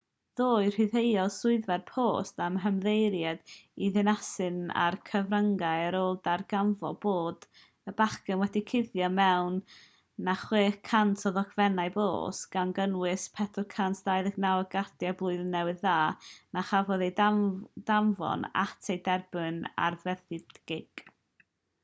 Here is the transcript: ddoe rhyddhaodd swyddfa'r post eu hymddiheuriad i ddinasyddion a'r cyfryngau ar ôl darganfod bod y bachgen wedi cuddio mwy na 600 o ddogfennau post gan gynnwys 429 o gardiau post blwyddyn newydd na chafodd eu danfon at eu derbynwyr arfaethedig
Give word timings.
ddoe 0.39 0.69
rhyddhaodd 0.75 1.33
swyddfa'r 1.33 1.81
post 1.89 2.39
eu 2.45 2.61
hymddiheuriad 2.61 3.41
i 3.87 3.89
ddinasyddion 3.97 4.71
a'r 4.85 4.95
cyfryngau 5.09 5.83
ar 5.89 5.97
ôl 5.99 6.17
darganfod 6.27 6.97
bod 7.05 7.45
y 7.91 7.93
bachgen 8.01 8.41
wedi 8.43 8.63
cuddio 8.71 9.11
mwy 9.19 9.53
na 10.29 10.35
600 10.47 11.27
o 11.31 11.33
ddogfennau 11.35 11.93
post 11.99 12.49
gan 12.57 12.73
gynnwys 12.79 13.27
429 13.43 14.57
o 14.57 14.67
gardiau 14.75 15.13
post 15.13 15.23
blwyddyn 15.23 15.55
newydd 15.59 15.87
na 16.57 16.67
chafodd 16.71 17.07
eu 17.11 17.15
danfon 17.21 18.51
at 18.67 18.93
eu 18.95 18.99
derbynwyr 19.11 19.75
arfaethedig 19.91 21.09